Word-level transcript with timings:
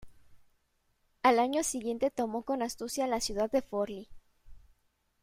Al 1.21 1.37
año 1.37 1.61
siguiente 1.63 2.09
tomó 2.09 2.41
con 2.41 2.63
astucia 2.63 3.05
la 3.05 3.21
ciudad 3.21 3.51
de 3.51 3.61
Forlì. 3.61 4.09